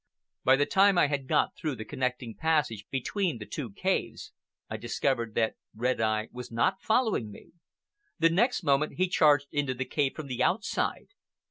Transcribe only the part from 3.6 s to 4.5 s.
caves,